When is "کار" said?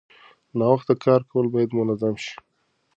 1.03-1.21